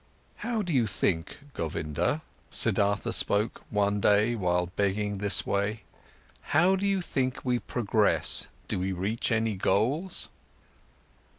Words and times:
"How 0.37 0.63
do 0.63 0.73
you 0.73 0.87
think, 0.87 1.37
Govinda," 1.53 2.23
Siddhartha 2.49 3.11
spoke 3.13 3.61
one 3.69 3.99
day 3.99 4.33
while 4.33 4.65
begging 4.75 5.19
this 5.19 5.45
way, 5.45 5.83
"how 6.57 6.75
do 6.75 6.87
you 6.87 7.01
think 7.01 7.35
did 7.35 7.45
we 7.45 7.59
progress? 7.59 8.47
Did 8.67 8.79
we 8.79 8.93
reach 8.93 9.31
any 9.31 9.55
goals?" 9.55 10.29